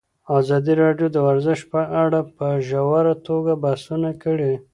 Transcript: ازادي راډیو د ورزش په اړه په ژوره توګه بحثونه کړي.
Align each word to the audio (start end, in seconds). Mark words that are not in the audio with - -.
ازادي 0.39 0.73
راډیو 0.83 1.07
د 1.11 1.17
ورزش 1.27 1.59
په 1.71 1.81
اړه 2.03 2.19
په 2.37 2.47
ژوره 2.67 3.13
توګه 3.27 3.53
بحثونه 3.63 4.09
کړي. 4.23 4.53